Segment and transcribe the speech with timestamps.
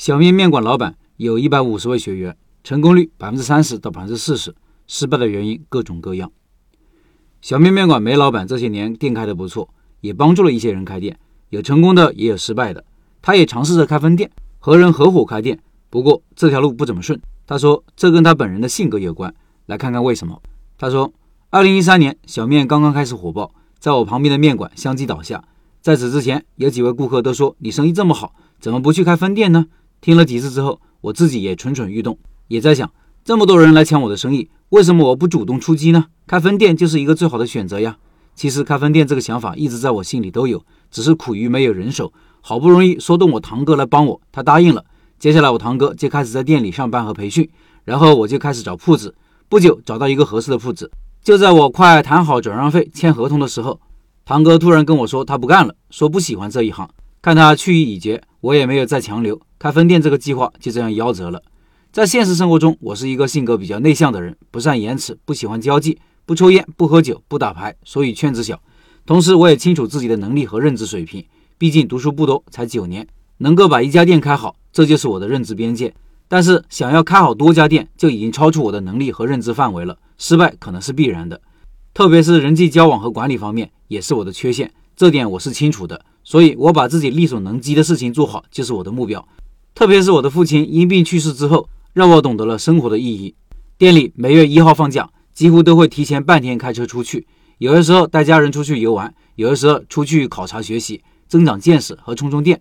[0.00, 4.54] 小面面馆老板有一百五十位学员，成功率百分之三十到百分之四十，
[4.86, 6.32] 失败的原因各种各样。
[7.42, 9.68] 小面面馆梅老板这些年店开得不错，
[10.00, 11.18] 也帮助了一些人开店，
[11.50, 12.82] 有成功的，也有失败的。
[13.20, 15.60] 他也尝试着开分店，和人合伙开店，
[15.90, 17.20] 不过这条路不怎么顺。
[17.46, 19.34] 他说这跟他本人的性格有关，
[19.66, 20.40] 来看看为什么。
[20.78, 21.12] 他说，
[21.50, 25.44] 二零一三年小面刚刚开始火爆，在我旁边的面馆相继倒下。
[25.82, 29.66] 在此之前，有几位顾客都说你生意这么好，怎么不去开分店呢？
[30.00, 32.90] 听了几次之后，我自己也蠢蠢欲动，也在想，
[33.24, 36.06] 这么多人来抢我的生意，为什么我不主动出击呢？
[36.26, 37.96] 开分店就是一个最好的选择呀。
[38.34, 42.12] 其实开分店这个想法一直在我心里都有，只是苦于没有人手。
[42.40, 44.82] 好不容易说动我堂哥来帮我，他答应了。
[45.18, 47.46] 接下来我堂哥就开始在店里上班和培训，
[47.84, 49.14] 然后我就开始找铺子。
[49.50, 50.90] 不久找到一个合适的铺子，
[51.22, 53.78] 就在我快谈好转让费、签合同的时候，
[54.24, 56.88] 堂哥突然跟我说他不干了，说不喜欢这一行。
[57.20, 59.38] 看他去意已决，我也没有再强留。
[59.62, 61.42] 开分店这个计划就这样夭折了。
[61.92, 68.58] 在现实生活中，我是一个性格比较内向的人，不善言辞，不喜欢交际，不抽烟，不喝酒，不打牌，所以圈子小。
[69.04, 71.22] 同时，我也清楚自己的能力和认知水平，
[71.58, 75.94] 毕竟读书不多，才九年，能够把一家店开好，这就是我的认知边界。
[76.26, 81.38] 但是，想要开好多家店，就已经超出我的能力和认知范围了，失败可能是必然的。
[81.92, 86.02] 特别是人际交往和管理方面，也是我的缺陷，这点我是清楚的。
[86.24, 89.22] 所以，我把自己力所能及的事情做好，就是我的目标。
[89.80, 93.34] 特别是我的父亲因病去世之后，让我懂得了生活的意义。
[93.78, 102.60] 店里每月一号放假，几乎都会提前半天开车出去，有的时候带家人出去游玩，有的时候出去考察学习，增长见识和充充电。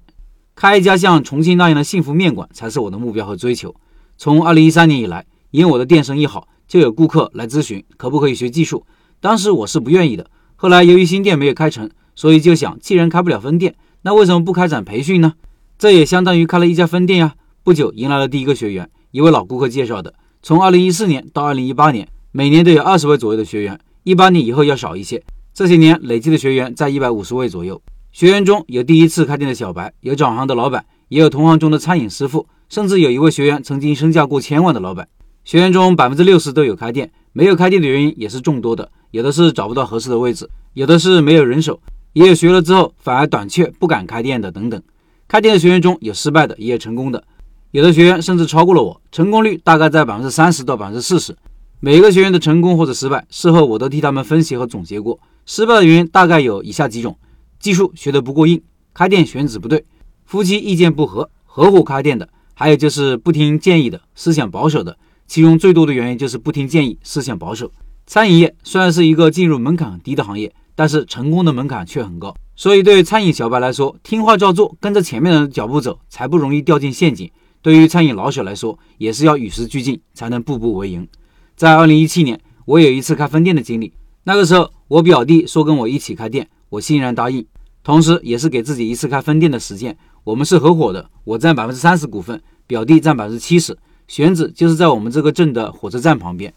[0.55, 3.75] 开一家像重庆那样的幸福面馆才是我的目标和追求。
[4.17, 8.85] 从二零一三年以来，因为我的店生意好，就有顾客来咨询可不可以学技术。
[9.19, 15.33] 当时我是不愿意的，后来由于新店没有开成，所以就想，既然开不了分店，那为什么不开展培训呢？
[15.79, 17.35] 这也相当于开了一家分店呀。
[17.63, 20.13] 不久迎来了第一个学员，一位老顾客介绍的。
[20.43, 25.23] 从二零一四年到二零一八年，每年都有二十位左右的学员，一八年以后要少一些。
[25.53, 27.81] 这些年累计的学员在一百五十位左右。
[28.11, 35.07] 学员中有第一次开店的小白，有转行的老板，也有同行中的餐饮师傅，甚至有一位学员曾经身价过千万的老板。
[35.45, 41.79] 学员中百分之六十都有开店，没有开店的原因也是众多的，有的是找不到合适的位置，有的是没有人手，
[42.11, 44.81] 也有学了之后反而短缺不敢开店的等等。
[45.29, 47.23] 开店的学员中有失败的，也有成功的，
[47.69, 51.37] 有的学员甚至超过了我，成功率大概在百分之三十到百分之四十。
[51.79, 55.19] 每一个学员的成功或者失败，事后我都替他们分析和总结过。
[55.45, 57.15] 失败的原因大概有以下几种：
[57.59, 58.59] 技术学得不过硬，
[58.91, 59.85] 开店选址不对，
[60.25, 64.97] 夫妻意见不合，合伙开店的，还有就是不听建议的，思想保守的。
[65.27, 67.71] 其中最多的原因就是不听建议，思想保守。
[68.07, 72.35] 餐饮业虽然是一个进入门槛很低的行业，但是成功的门槛却很高。
[72.59, 77.31] 所以，对于餐饮小白来说，听话照做，跟着前面的脚步走，才不容易掉进陷阱。
[77.61, 81.07] 对于餐饮老手来说，也是要与时俱进，才能步步为营。
[81.55, 83.93] 在二零一七年，我有一次开分店的经历。
[84.25, 87.45] 那个时候，我表弟说跟我一起开店，我欣然答应，
[87.81, 89.97] 同时也是给自己一次开分店的时间。
[90.25, 93.77] 我们是合伙的，我占百分之三十股份，表弟占百分之七十。
[94.09, 96.53] 选址就是在我们这个镇的火车站旁边。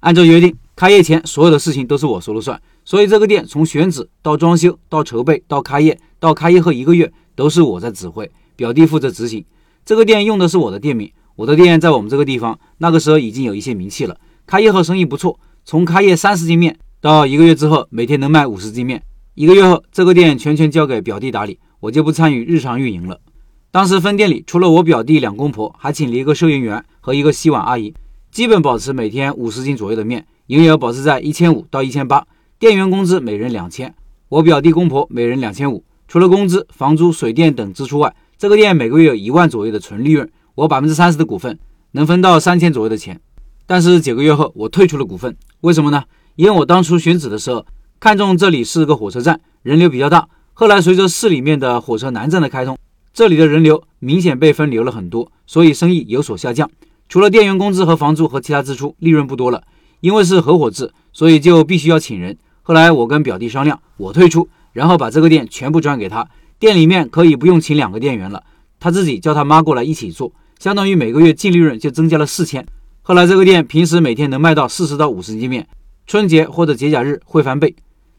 [0.00, 2.60] 按照约定，开业前所有的事情都是我说了算。
[2.84, 9.44] 所以这个店从选址到装修到筹备到开业到开业后一个月都是我在指挥，表弟负责执行。
[9.84, 14.16] 这个店用的是我的店名，我的店在我们这个地方那个时候已经有一些名气了。
[14.46, 19.02] 开业后生意不错，从开业三十斤面到一个月之后每天能卖五十斤面。
[19.34, 23.20] 一个月后，这个店全权交给表弟打理，我就不参与日常运营了。
[23.70, 27.92] 当时分店里除了我表弟两公婆，还请了一个收银员和一个洗碗阿姨，
[28.30, 32.26] 基本保持每天五十斤左右的面，营业额保持在一千五到一千八。
[32.58, 33.94] 店员工资每人两千，
[34.28, 35.84] 我表弟公婆每人两千五。
[36.06, 40.30] 除了工资、房租、水电等支出外，这个店每个月有一万左右的纯利润。
[40.54, 41.58] 我百分之三十的股份
[41.92, 43.20] 能分到三千左右的钱。
[43.66, 46.04] 但是九个月后，我退出了股份，为什么呢？
[46.36, 47.66] 因为我当初选址的时候
[47.98, 50.28] 看中这里是个火车站，人流比较大。
[50.54, 52.78] 后来随着市里面的火车南站的开通，
[53.12, 56.70] 这里的人流明显被分流了很多，所以生意有所下降。
[57.08, 59.64] 除了店员工资和房租和其他支出，利润不多了。
[60.00, 62.36] 因为是合伙制，所以就必须要请人。
[62.62, 66.28] 后来我跟表弟商量，我退出，然后把这个店全部转给他。
[66.58, 68.42] 店里面可以不用请两个店员了，
[68.80, 72.66] 他自己叫他妈过来一起做，相当于每个月净利润就增加了四千。
[73.02, 75.68] 后来这个店平时每天能卖到四十到五十斤面，
[76.06, 77.76] 春节或者节假日会翻倍。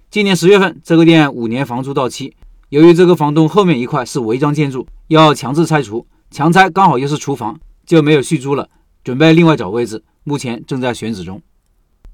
[0.10, 2.34] 今年十月份，这个店五年房租到期，
[2.70, 8.70] 由于这个房东后面一块是违章建筑，要强制拆除，强拆刚好又是厨房，就没有续租了，
[9.04, 11.42] 准备另外找位置，目前正在选址中。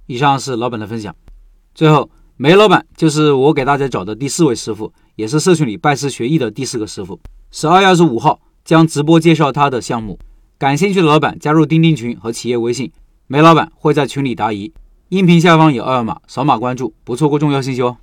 [0.05, 1.15] 以上是老板的分享，
[1.73, 2.09] 最后。
[2.35, 7.17] 梅老板就是我给大家找的第四位师傅，也是社群里拜师学艺的第四个师傅。
[7.51, 10.17] 十二月二十五号，将直播介绍他的项目。
[10.57, 12.91] 感兴趣的老板加入钉钉群和企业微信，
[13.27, 14.73] 梅老板会在群里答疑。
[15.09, 17.97] 音频下方有二维码，扫码关注，不错过重要信息哦。